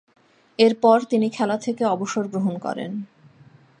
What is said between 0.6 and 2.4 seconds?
এরপর তিনি খেলা থেকে অবসর